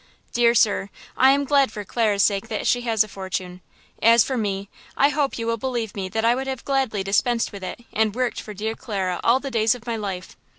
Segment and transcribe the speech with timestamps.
[0.33, 3.61] "Dear sir, I am glad for Clara's sake that she has a fortune;
[4.01, 7.51] as for me, I hope you will believe me that I would have gladly dispensed
[7.51, 10.35] with it and worked for dear Clara all the days of my life."